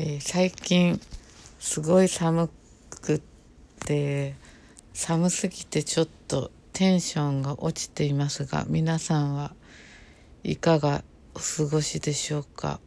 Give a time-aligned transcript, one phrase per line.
[0.00, 1.00] えー、最近
[1.58, 2.48] すごい寒
[3.02, 3.20] くっ
[3.84, 4.36] て
[4.92, 9.54] 寒すぎてちょっとテンションが落ちていますが皆さんは
[10.44, 11.02] いかが
[11.34, 12.78] お過ごしでしょうか、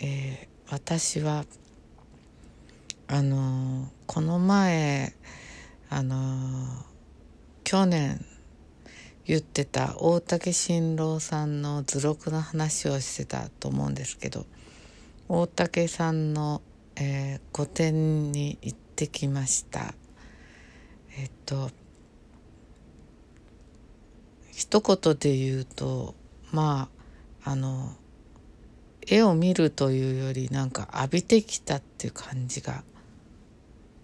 [0.00, 1.44] えー、私は
[3.06, 5.12] あのー、この前
[5.90, 6.66] あのー、
[7.64, 8.24] 去年
[9.26, 14.46] 言ってた大竹新郎さんの図録の話をしてたと思うんですけど
[15.28, 16.60] 大竹さんの、
[16.96, 19.94] えー、個展に行ってきました。
[21.18, 21.70] えっと
[24.52, 26.14] 一言で言うと
[26.52, 26.88] ま
[27.44, 27.96] ああの
[29.06, 32.84] 絵を見るというよりなんか浴びてきたっていう感じが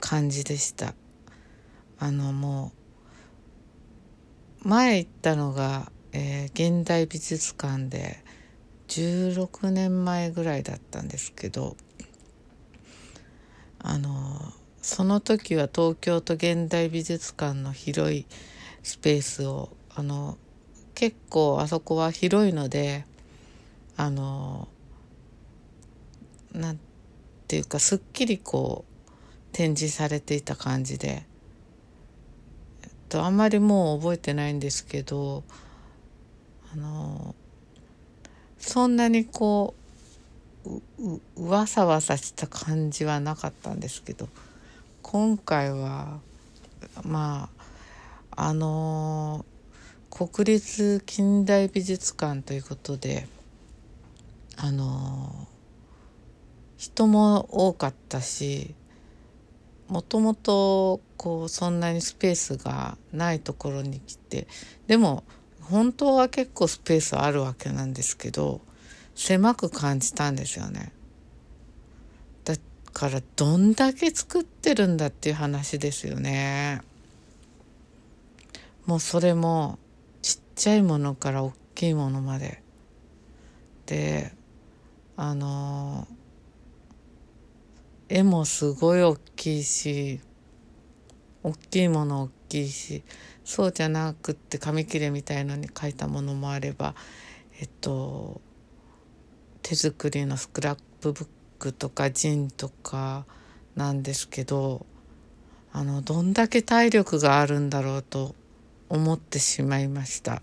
[0.00, 0.94] 感じでした。
[1.98, 2.72] あのも
[4.64, 8.19] う前行ったのが、えー、現代美術館で
[8.90, 11.76] 16年前ぐらいだったんですけど
[13.78, 18.26] あのその時は東京都現代美術館の広い
[18.82, 20.36] スペースをあの
[20.94, 23.04] 結構あそこは広いので
[23.96, 24.68] あの
[26.52, 26.80] なん
[27.46, 29.10] ていうかすっきりこう
[29.52, 31.24] 展示されていた感じで、
[32.82, 35.44] えっと、あんまりもう覚えてないんですけど
[36.72, 37.34] あの
[38.60, 39.80] そんなにこう
[40.98, 44.28] ううわさわさした感じはなかったんですけど
[45.02, 46.20] 今回は
[47.02, 47.48] ま
[48.30, 49.44] ああの
[50.10, 53.26] 国立近代美術館ということで
[54.56, 55.48] あの
[56.76, 58.74] 人も多かったし
[59.88, 64.46] もともとこうそんなにスペースがないところに来て
[64.86, 65.24] でも
[65.70, 68.60] 本当は結構スペースあるわけなんですけど
[69.14, 70.92] 狭く感じたんですよね。
[72.44, 72.56] だ
[72.92, 76.80] からどんだけ作ってるんだっていう話ですよね。
[78.86, 79.78] もうそれも
[80.22, 82.62] ちっちゃいものから大きいものまで。
[83.86, 84.32] で
[85.16, 86.06] あの
[88.08, 90.20] 絵もすごい大きいし
[91.42, 93.02] 大きいもの大きいし
[93.44, 96.94] そうじゃなくって紙切れみたいのに書いたものもあれば
[97.60, 98.40] えっと
[99.62, 101.28] 手作りのスクラップブッ
[101.58, 103.24] クとかジンとか
[103.76, 104.84] なんですけど
[105.72, 108.34] あのどんだけ体力があるんだろうと
[108.88, 110.40] 思ってしまいました。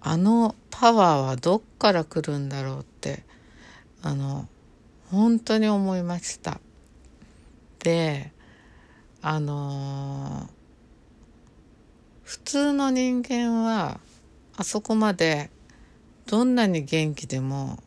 [0.00, 3.24] あのパワーはどっから来るんだろうって
[4.02, 4.46] あの
[5.10, 6.60] 本当に思いました。
[7.80, 8.32] で
[9.28, 10.46] あのー、
[12.22, 13.98] 普通の人間は
[14.56, 15.50] あそこまで
[16.26, 17.82] どんなに元気でも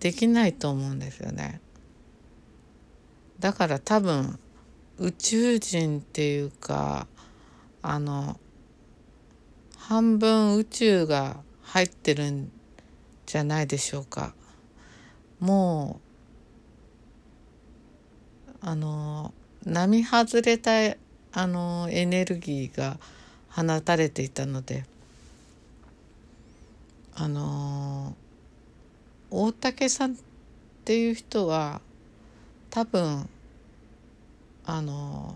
[0.00, 1.60] できないと思うんですよね。
[3.38, 4.40] だから多分
[4.98, 7.06] 宇宙人っていうか
[7.80, 8.40] あの
[9.76, 12.50] 半分宇宙が入ってるん
[13.24, 14.34] じゃないでしょうか。
[15.38, 16.00] も
[18.48, 19.32] うあの
[19.66, 20.70] 並外れた
[21.32, 22.98] あのエネルギーが
[23.48, 24.84] 放たれていたので
[27.14, 28.14] あの
[29.30, 30.16] 大竹さんっ
[30.84, 31.80] ていう人は
[32.70, 33.28] 多分
[34.66, 35.34] あの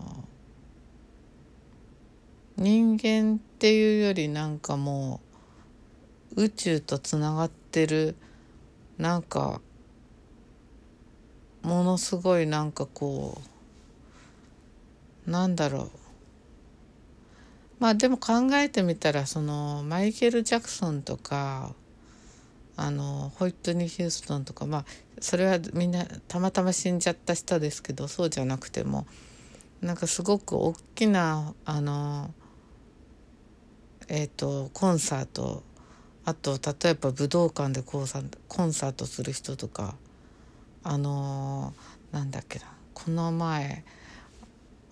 [2.57, 5.21] 人間っていうよりなんかも
[6.35, 8.15] う宇宙とつながってる
[8.97, 9.61] なんか
[11.61, 13.48] ものすごいなんかこう
[15.29, 15.91] なんだろう。
[17.79, 21.73] まあでも考えてみたらそのマイケル・ジャクソンとか
[22.75, 24.85] あのホイットニー・ヒューストンとかまあ
[25.21, 29.07] それはみんなたまたま死んじゃった人ですけどそうじゃなくても
[29.81, 32.33] なんかすごく大きなあの
[34.09, 35.63] えっ、ー、とコンサート
[36.25, 39.95] あと例えば武道館でコンサートする人とか
[40.83, 41.73] あの
[42.11, 43.85] なんだっけなこの前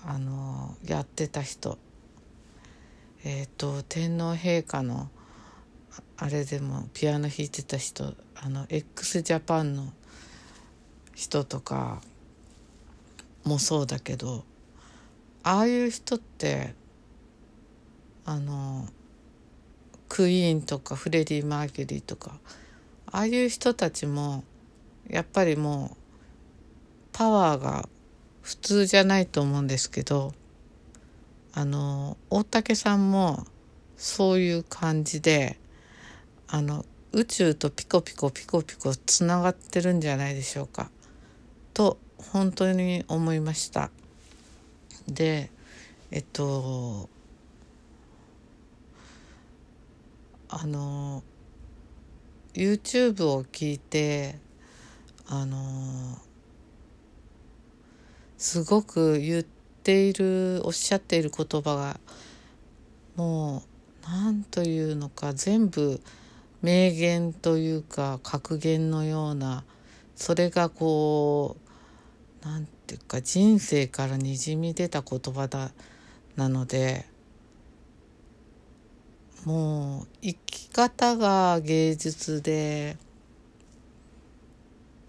[0.05, 1.77] あのやってた人。
[3.23, 5.09] えっ、ー、と天皇陛下の
[6.17, 9.93] あれでもピアノ弾いてた人あの x ジャパンの
[11.15, 12.01] 人とか
[13.43, 14.43] もそうだけど
[15.43, 16.73] ああいう人って
[18.25, 18.87] あの
[20.09, 22.39] クイーンとかフレディ・マーキュリーとか
[23.11, 24.43] ああいう人たちも
[25.09, 25.97] やっぱりもう
[27.13, 27.87] パワーが
[28.47, 30.33] 普通じゃないと思うんですけど
[31.51, 33.45] あの大竹さんも
[33.97, 35.59] そういう感じで
[36.47, 40.89] あの宇宙とピコピコピコピコつながってるんじゃないでしょうか。
[41.73, 41.97] と
[42.31, 43.91] 本当に思いました。
[45.09, 45.51] で
[46.11, 47.09] えっと
[50.47, 51.21] あの
[52.53, 54.39] YouTube を聞いて
[55.27, 56.17] あの
[58.37, 61.99] すごく言っているおっしゃっている言葉が
[63.15, 63.63] も
[64.05, 65.99] う何というのか全部
[66.61, 69.63] 名言というか格言のような
[70.15, 71.57] それがこ
[72.43, 75.71] う何ていうか人生からにじみ出た言葉だ
[76.35, 77.05] なので
[79.45, 82.97] もう生き方が芸術で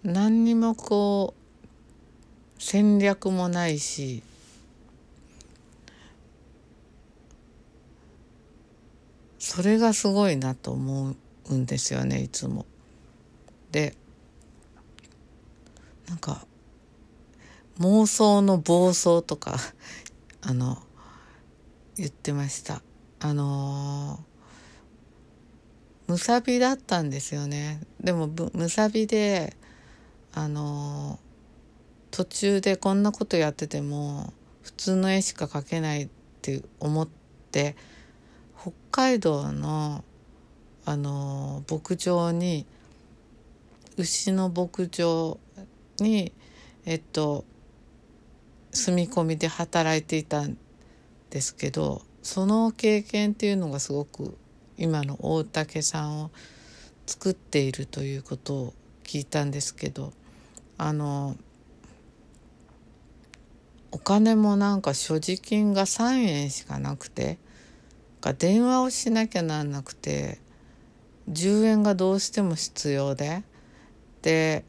[0.02, 1.37] 何にもこう
[2.58, 4.22] 戦略もないし
[9.38, 11.14] それがすごいなと思
[11.50, 12.66] うんですよねいつも。
[13.70, 13.94] で
[16.08, 16.46] なんか
[17.78, 19.56] 妄想の暴走とか
[20.42, 20.82] あの
[21.96, 22.82] 言ってました
[23.20, 24.24] あの
[26.06, 29.56] むさびだったんですよねでもむさびで
[30.32, 31.18] あの
[32.10, 34.32] 途中でこんなことやってても
[34.62, 36.08] 普通の絵しか描けないっ
[36.42, 37.08] て思っ
[37.50, 37.76] て
[38.60, 40.04] 北海道の
[40.84, 42.66] あの牧場に
[43.98, 45.38] 牛の牧場
[46.00, 46.32] に
[46.86, 47.44] えっと
[48.72, 50.56] 住み込みで働いていたん
[51.30, 54.36] ですけどその経験っていうのがすごく
[54.76, 56.30] 今の大竹さんを
[57.06, 58.74] 作っているということを
[59.04, 60.12] 聞いたんですけど
[60.76, 61.36] あの
[64.08, 67.36] 金もなんか所持金が3円しかなくて
[68.22, 70.38] か電話をしなきゃなんなくて
[71.30, 73.42] 10円がどうしても必要で
[74.22, 74.64] で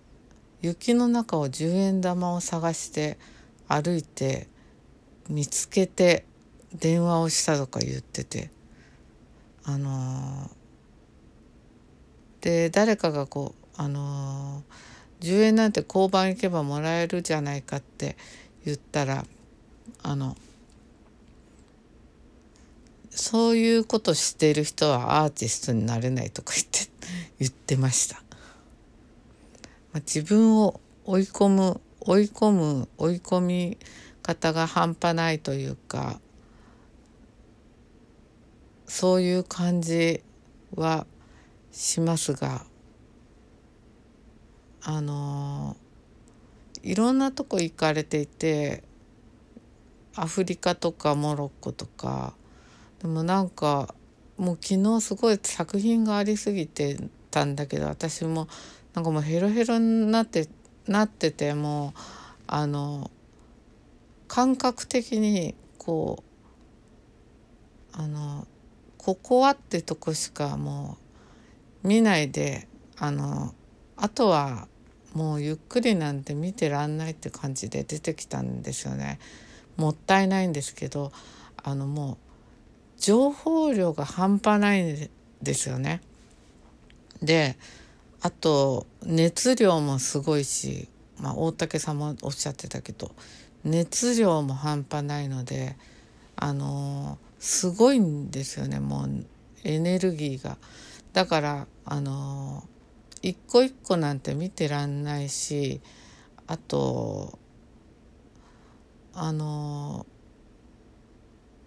[0.61, 3.17] 雪の中を10円玉を探して
[3.69, 4.49] 歩いて
[5.29, 6.25] 見つけて
[6.73, 8.51] 電話をしたとか言ってて。
[9.71, 18.17] あのー、で誰かがこうあのー、10円なんて交番行けばもらえるじゃないかって
[18.65, 19.25] 言ったら
[20.03, 20.35] あの
[23.11, 26.89] そういうことしてる人はアーティストになれないとか言って
[27.39, 28.17] 言ってました。
[29.91, 33.77] まあ、自分を追い込む追い込む追い込み
[34.21, 36.21] 方が半端ないというか
[38.87, 40.21] そういう感じ
[40.75, 41.05] は
[41.71, 42.65] しますが
[44.81, 45.75] あの
[46.83, 48.83] いろんなとこ行かれていて
[50.15, 52.33] アフリカとかモロッコとか。
[52.99, 53.95] でもなんか
[54.37, 56.97] もう昨日すごい作品がありすぎて
[57.31, 58.47] たんだけど私も
[58.93, 60.47] なんかもうヘロヘロになって
[60.87, 61.99] なっててもう
[62.47, 63.09] あの
[64.27, 66.23] 感覚的にこ
[67.93, 68.47] うあの
[68.97, 70.97] ここはってとこしかも
[71.83, 72.67] う見ないで
[72.97, 73.53] あの
[73.95, 74.67] あとは
[75.13, 79.19] もうゆっくりなんて見てらんないって感じで出てきたんですよね。
[79.77, 81.11] もったいないんですけど
[81.63, 82.17] あのもう
[83.01, 85.09] 情報量が半端ないん
[85.41, 86.01] ですよね。
[87.21, 87.57] で
[88.21, 93.11] あと熱量もすごいし、まあ、大竹さんもおっしゃってたけど
[93.63, 95.77] 熱量も半端ないので
[96.35, 99.25] あのすごいんですよねもう
[99.63, 100.57] エネルギーが。
[101.13, 102.63] だからあの
[103.21, 105.81] 一個一個なんて見てらんないし
[106.47, 107.37] あと
[109.13, 110.05] あの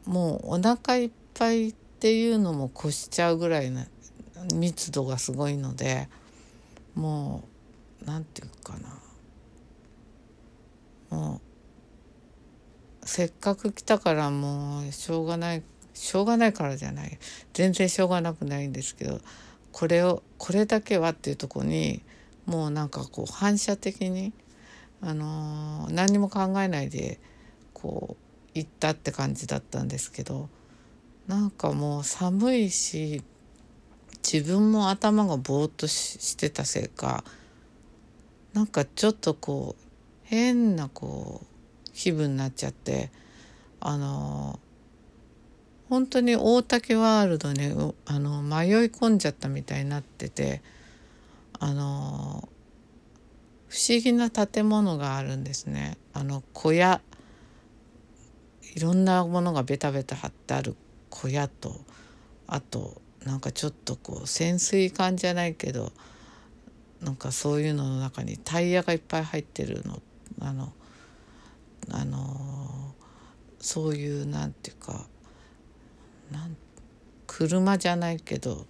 [0.06, 3.87] もうお腹いっぱいっていうのも越しちゃうぐらいな
[4.54, 6.09] 密度がすごいので。
[6.94, 7.44] も
[8.02, 8.75] う何て言うか
[11.11, 11.40] なも
[13.02, 15.62] うせっかく来たからもうしょうがない
[15.94, 17.18] しょうがないからじゃない
[17.52, 19.21] 全然しょうがなくないんですけど
[19.73, 22.02] これをこれだけはっていうとこに
[22.47, 24.33] もうなんかこう反射的に、
[25.00, 27.19] あのー、何にも考えないで
[27.73, 28.23] こう
[28.55, 30.49] 行ったって感じだったんですけど
[31.26, 33.23] なんかもう寒いし
[34.23, 37.25] 自分も頭がぼーっとしてたせいか
[38.52, 39.85] なんかちょっとこう
[40.25, 43.11] 変なこう気分になっちゃって
[43.81, 44.61] あの
[45.93, 50.63] 本当に大竹ワールドにあの迷い込んじゃったみたいになってて
[51.61, 52.49] あの
[53.69, 55.99] 不思議な建物があるんですね。
[56.15, 57.03] あの小屋。
[58.75, 60.77] いろんなものがベタベタ貼ってある
[61.11, 61.79] 小屋と
[62.47, 65.93] あとなんかちょっとこう潜水艦じゃないけど
[67.03, 70.01] なんかそういうのの中にタイヤがいっぱい入ってるの。
[70.41, 70.73] あの
[71.91, 72.95] あの
[73.61, 75.12] そういうなんていうか
[76.33, 76.57] なん
[77.27, 78.67] 車じゃないけど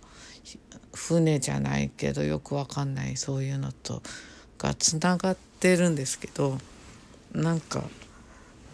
[0.95, 4.03] 船じゃないけどよくわかんないそういうのと
[4.59, 6.59] がつながってるんですけど
[7.33, 7.83] なんか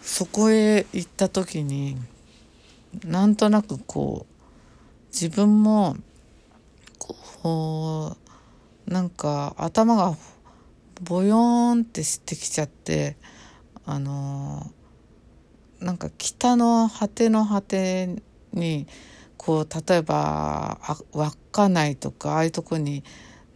[0.03, 1.97] そこへ行った時に
[3.05, 4.35] なんとなくこう
[5.13, 5.97] 自分も
[6.99, 8.17] こ
[8.87, 10.17] うなんか頭が
[11.03, 13.17] ボヨーンってしてきちゃって
[13.85, 14.71] あの
[15.81, 18.17] なんか北の果ての果て
[18.59, 18.87] に
[19.37, 20.79] こう例えば
[21.13, 23.05] 稚内とかああいうとこに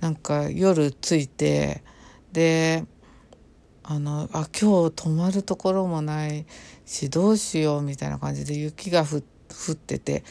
[0.01, 1.83] なんか夜着いて
[2.33, 2.85] で
[3.83, 6.47] あのあ今日泊まるところもない
[6.87, 9.19] しどうしようみたいな感じで雪が降
[9.73, 10.25] ってて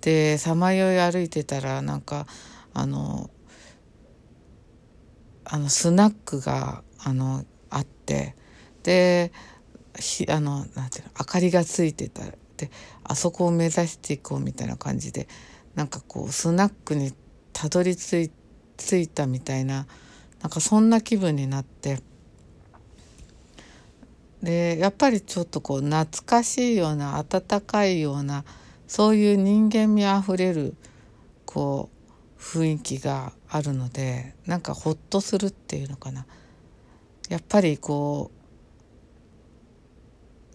[0.00, 2.26] でさまよい歩いてたらなんか
[2.74, 3.30] あの
[5.44, 8.36] あのスナックがあのあって
[8.82, 9.32] で
[9.98, 12.22] ひあのなんていうの明かりがついてた。
[12.56, 12.70] で
[13.08, 15.28] あそこを目指していこうみたいな感じで
[15.74, 17.12] なんかこうスナックに
[17.52, 18.30] たどり着
[18.92, 19.86] いたみたいな
[20.40, 22.00] なんかそんな気分になって。
[24.42, 28.44] でやっぱりちょっとこう懐かしいような温かいような
[28.86, 30.76] そういう人間味あふれる
[31.44, 31.90] こ
[32.38, 36.24] う雰囲気があるのでなんかほっとするっていうのかな。
[37.28, 38.37] やっぱりこう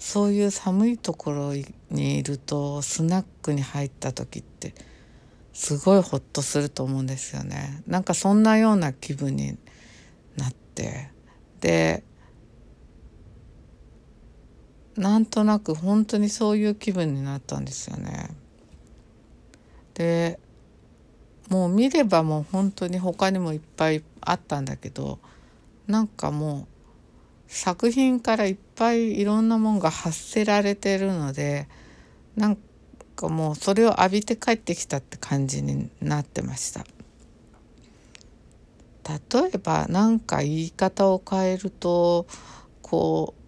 [0.04, 1.54] そういう寒いところ
[1.90, 4.76] にいるとスナックに入った時って
[5.54, 9.58] すごいほっとすると思うんですよねなんかそんなような気分に
[10.36, 11.10] なって
[11.62, 12.04] で
[14.98, 18.30] なんとなく本当にそういう気分になったんですよね。
[19.94, 20.38] で
[21.50, 25.20] もう見ればもう本当に他にもいっぱいあったんだけど
[25.88, 26.74] なんかもう
[27.48, 31.68] 作品からいっぱいいろんなもんが発せられてるので
[32.36, 32.58] なん
[33.16, 36.86] かもうそれを浴びて帰ってきたって感じになってました。
[39.06, 42.26] 例えば何か言い方を変えると
[42.82, 43.44] こう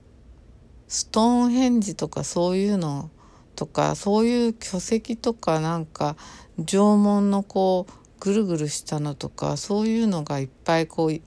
[0.91, 3.09] ストーンヘンジとかそういうの
[3.55, 6.17] とかそういう巨石とかなんか
[6.57, 11.21] 縄文のこうぐるぐるしたのとかそういうのがいっぱいこう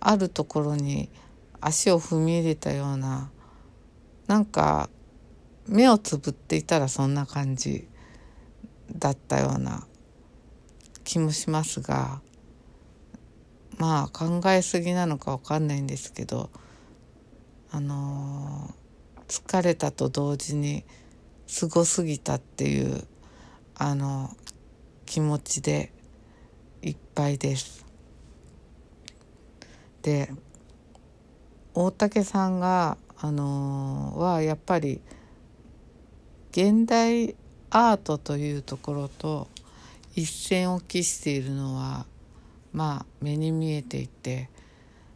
[0.00, 1.10] あるところに
[1.60, 3.30] 足を踏み入れたような
[4.26, 4.88] なんか
[5.66, 7.88] 目をつぶっていたらそんな感じ
[8.94, 9.86] だったような
[11.04, 12.20] 気もしますが
[13.78, 16.50] まあ考えすぎなのか分かんないんですけど
[17.70, 18.86] あのー
[19.28, 20.84] 疲れたと同時に
[21.46, 23.06] すごすぎたっていう
[23.74, 24.30] あの
[25.04, 25.92] 気持ちで
[26.82, 27.84] いっぱいです。
[30.02, 30.30] で
[31.74, 35.00] 大竹さんがあのはやっぱり
[36.50, 37.34] 現代
[37.70, 39.48] アートというところと
[40.14, 42.06] 一線を期しているのは
[42.72, 44.50] まあ目に見えていて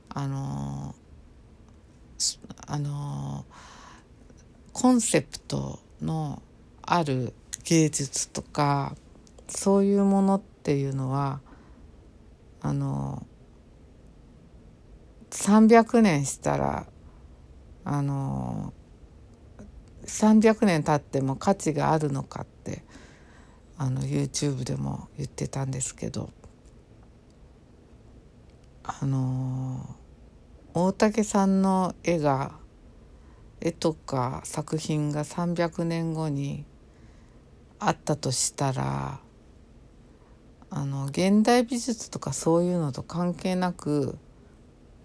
[0.08, 0.94] あの
[2.66, 3.44] あの
[4.72, 6.42] コンセプトの
[6.82, 7.32] ある
[7.64, 8.94] 芸術とか
[9.48, 11.40] そういうものっていうのは
[12.60, 13.26] あの
[15.30, 16.86] 300年したら
[17.84, 18.72] あの
[20.04, 22.84] 300年経っても価値があるのかって
[23.76, 26.30] あの YouTube でも言ってたんですけど
[28.82, 29.96] あの
[30.74, 32.52] 大竹さんの絵が
[33.60, 36.64] 絵とか作品が300年後に
[37.78, 39.20] あったとしたら
[40.70, 44.18] あの現代美術とかそういうのと関係なく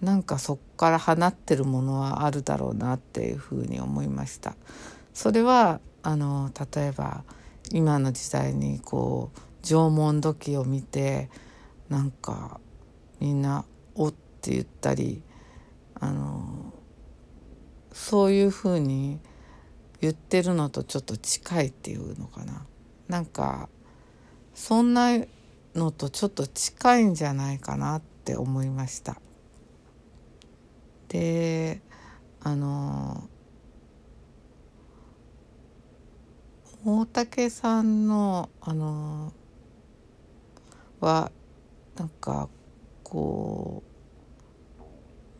[0.02, 4.56] なんかそっから放ってるものはあるだろうなっていうふうに思いました。
[5.14, 7.24] それはあの例えば
[7.72, 11.30] 今の時代にこう縄文土器を見て
[11.90, 12.60] なんか
[13.20, 15.24] みんな「お」って言ったり
[16.00, 16.74] あの
[17.92, 19.20] そういうふうに
[20.02, 22.66] 言ってるのとちょっと近いっていうのかな
[23.08, 23.70] なんか
[24.54, 25.18] そんな
[25.74, 29.20] のとちょっと近いんじゃないかなって思いました
[31.10, 31.82] で
[32.42, 33.28] あの
[36.86, 39.34] 大竹さんのあの
[41.00, 41.32] は
[41.96, 42.50] なんか
[43.04, 43.84] こ
[44.80, 44.84] う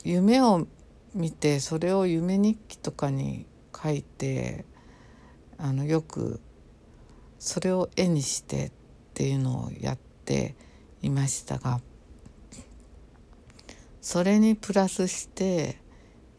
[0.03, 0.67] 夢を
[1.13, 3.45] 見てそれを夢日記とかに
[3.75, 4.65] 書いて
[5.57, 6.41] あのよく
[7.39, 8.72] それを絵にしてっ
[9.13, 10.55] ていうのをやって
[11.01, 11.81] いましたが。
[14.05, 15.77] それにプラスして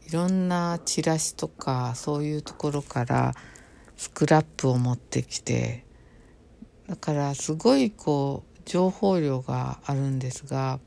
[0.07, 3.33] いろんなチラシとかそういうところから
[3.97, 5.83] スクラップを持ってきて
[6.87, 10.79] だからすごいこう情報量があるんですが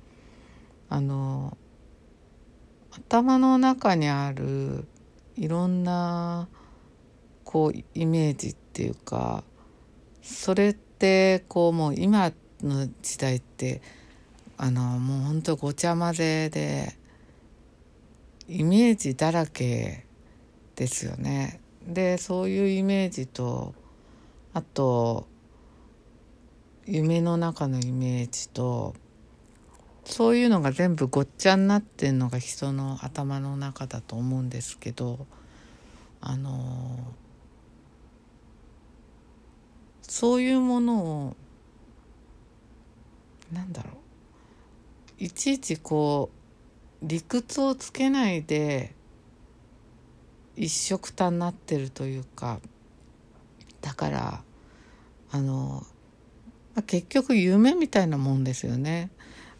[0.88, 1.58] あの
[2.92, 4.86] 頭の中にある
[5.36, 6.48] いろんな
[7.44, 9.44] こうイメージっていうか
[10.22, 12.32] それってこうもう今
[12.62, 13.82] の時代って
[14.62, 16.94] あのもうほんとごちゃ混ぜで
[18.46, 20.04] イメージだらけ
[20.76, 21.62] ですよね。
[21.86, 23.72] でそういうイメージと
[24.52, 25.26] あと
[26.84, 28.94] 夢の中のイメージと
[30.04, 35.26] そういうのが全部ごっちゃになってんのが人の頭の中だと思うんですけど
[36.20, 36.98] あの
[40.02, 41.36] そういうものを
[43.50, 43.99] なんだろう
[45.20, 46.30] いちいちこ
[47.02, 48.94] う理屈をつけないで
[50.56, 52.58] 一緒くたになってるというか
[53.82, 54.42] だから
[55.30, 55.84] あの
[56.86, 59.10] 結局夢みたいなもんですよね。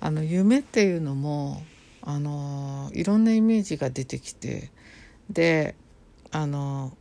[0.01, 1.63] あの夢っていうのも
[2.01, 4.71] あのいろんなイメージが出てきて
[5.29, 5.75] で
[6.31, 6.97] あの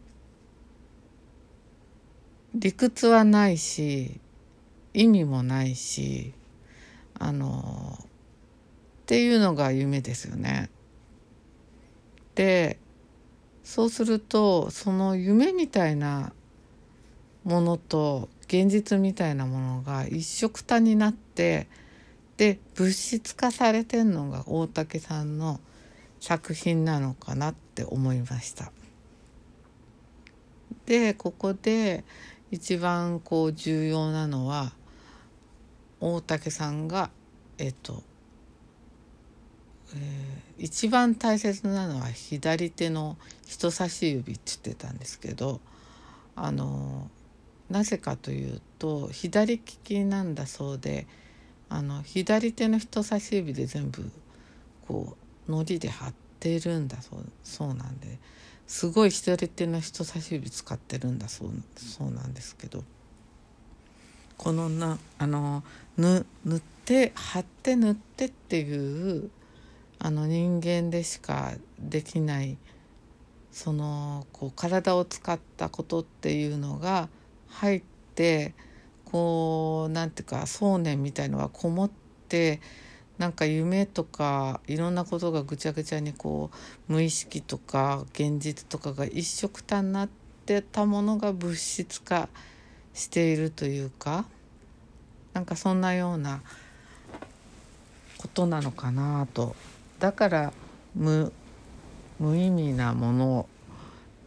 [2.54, 4.20] 理屈はないし
[4.94, 6.34] 意味もないし
[7.18, 7.98] あの
[9.10, 10.70] っていうのが夢ですよね。
[12.36, 12.78] で
[13.64, 16.32] そうするとその夢みたいな
[17.44, 21.68] ものと現実みたいなものが一緒くたになって
[22.38, 25.60] で物質化されてんのが大竹さんの
[26.20, 28.72] 作品なのかなって思いました。
[30.86, 32.06] でここで
[32.52, 34.72] 一番こう重要なのは
[36.00, 37.10] 大竹さんが
[37.60, 38.04] えっと、
[39.96, 43.18] えー、一番大切なのは左手の
[43.48, 45.60] 人差し指って言ってたんですけど
[46.36, 47.10] あの
[47.70, 51.08] なぜかというと左利きなんだそうで
[51.70, 54.10] あの左手の人差し指で全部
[54.88, 55.16] こ
[55.48, 58.18] うのりで貼ってるんだそうそうなんで
[58.68, 62.84] すごい左手の人差し指使ってるんだそうそうなんですけど
[64.38, 65.64] このなあの
[65.98, 66.26] 塗
[66.56, 69.30] って貼って塗ってっていう
[70.00, 72.58] あの人間でしかできない
[73.52, 77.10] そのこう体を使ったことっていうのが
[77.48, 77.84] 入っ
[78.16, 78.54] て
[79.06, 81.92] こうなんていうか想念みたいのがこもっ
[82.30, 82.62] て
[83.18, 86.52] なんか夢とかいろんなことがぐちゃぐちゃにこ
[86.90, 90.10] う無意識とか現実とかが一緒くたになっ
[90.46, 92.30] てたものが物質化
[92.94, 94.26] しているというか
[95.34, 96.42] なんかそんなような
[98.18, 99.56] ことなのかなと
[100.00, 100.54] だから
[100.96, 101.32] 無
[102.20, 103.50] 無意味なもの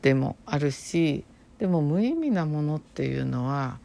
[0.00, 1.24] でもあるし
[1.58, 3.78] でも無意味なものっていうのは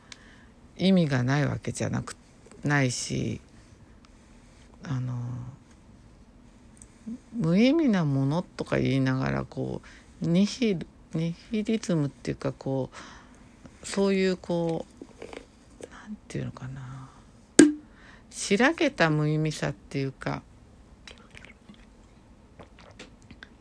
[0.77, 2.15] 意味がないわけじゃなく
[2.63, 3.41] ないし
[4.83, 5.13] あの
[7.33, 9.81] 無意味なものとか言いながらこ
[10.21, 10.77] うニヒ
[11.13, 12.89] ニヒリズムっていうかこ
[13.83, 14.85] うそういうこ
[15.81, 17.09] うなんていうのかな。
[18.29, 20.43] しらけた無意味さっていうか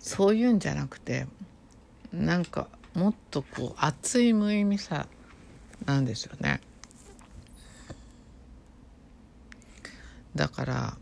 [0.06, 1.26] そういうんじゃなくて
[2.12, 5.08] なんかもっとこう熱い無意味さ
[5.84, 6.60] なんですよね。
[10.36, 10.96] だから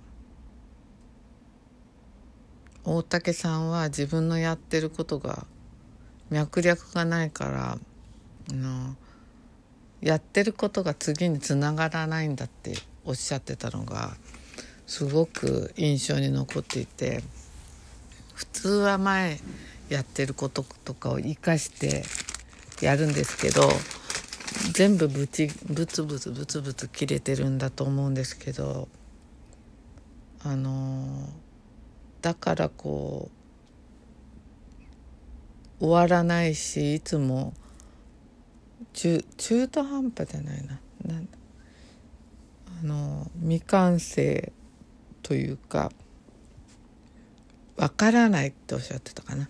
[2.85, 5.45] 大竹さんは自分のやってることが
[6.31, 8.97] 脈略がないからあの
[10.01, 14.17] やってることが次につながらないんだっておっしゃってたのが
[14.87, 17.23] すごく印象に残っていて
[18.65, 19.41] 通は前
[19.91, 22.03] やってることとかを生かして
[22.81, 23.69] やるんですけど
[24.73, 28.89] 全部ブチブツブツブツブツ切れてるんだと思うんですけど
[30.43, 31.29] あの
[32.23, 33.29] だからこ
[35.81, 37.53] う終わらないしいつも
[38.95, 40.81] 中中途半端じゃないな。
[41.05, 41.21] な
[42.81, 44.51] あの未完成
[45.23, 45.93] というか
[47.77, 49.49] わからないっておっしゃってたかな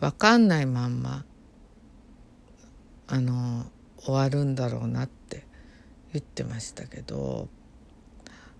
[0.00, 1.24] わかんないまんま
[3.06, 3.64] あの
[3.98, 5.44] 終わるんだろうなって
[6.12, 7.48] 言ってましたけど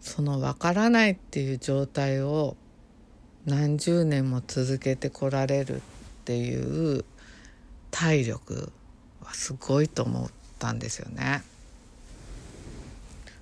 [0.00, 2.56] そのわからないっていう状態を
[3.46, 5.80] 何十年も続けてこられるっ
[6.24, 7.04] ていう
[7.90, 8.72] 体力
[9.22, 11.42] はすごいと思ったんですよね。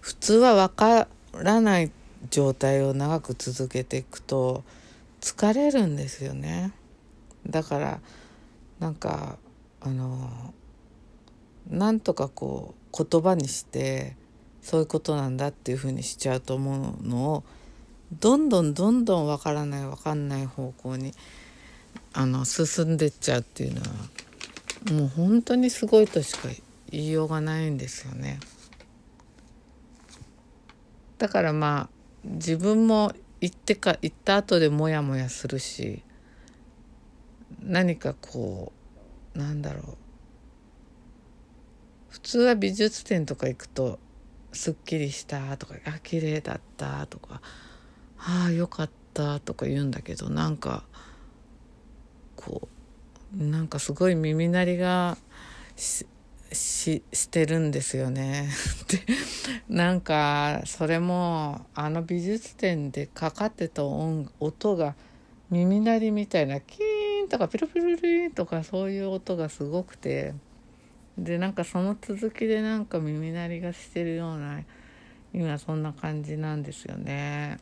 [0.01, 1.91] 普通は分からない
[2.31, 4.65] 状態を長く続けていくと
[5.23, 6.73] 疲れるんですよね
[7.47, 8.01] だから
[8.81, 9.39] なんか
[9.81, 10.53] あの
[11.71, 14.17] なんとかこう言葉にして
[14.61, 17.45] そういうことなんだっていうふうにしちゃうと思うのを
[18.21, 21.13] どんどんどんどん分からない分かんない方向に
[22.13, 23.87] あの進んでっちゃうっていうのは
[24.93, 26.49] もう本当にすごいとしか
[26.91, 28.39] 言いようがないんですよね。
[31.19, 31.89] だからまあ
[32.25, 36.03] 自分も行ってか行った後でモヤモヤするし
[37.61, 38.73] 何かこ
[39.35, 39.97] うなんだろう。
[42.09, 43.99] 普通は美術展とか行くと
[44.53, 47.41] すっきりしたとかあ綺麗だったとか
[48.19, 50.85] ああよかったとか言うんだけどなんか
[52.37, 52.69] こ
[53.35, 55.17] うなんかすごい耳鳴りが
[55.75, 56.07] し
[56.55, 58.49] ししてるんですよね。
[58.89, 59.01] で
[59.69, 64.95] なんかそれもあの美術展でかかってた音音が
[65.51, 70.35] 耳鳴りみたいなキーンとかピロピロリンとかそういう音がすごくて
[71.19, 74.63] でなんかその続きでなんか耳鳴りがしてるような
[75.35, 77.59] 今そんな感じなんですよね。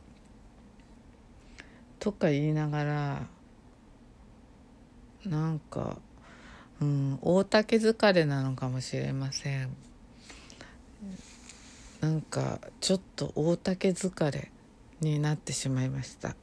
[1.99, 3.27] とか言いながら
[5.25, 5.99] なんか、
[6.81, 9.69] うん、大竹疲れなのかもしれません。
[12.01, 14.51] なんかちょっと大竹疲れ
[14.99, 16.35] になってしまいました。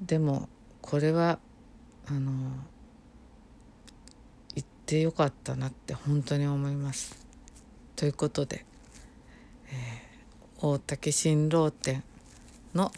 [0.00, 0.48] でも
[0.80, 1.38] これは
[2.06, 2.32] あの
[4.56, 7.24] 言ってよかったなって本当に思います。
[7.94, 8.66] ということで、
[9.68, 12.02] えー、大竹新郎店
[12.74, 12.90] の、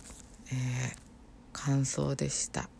[0.50, 0.96] えー、
[1.52, 2.70] 感想でした。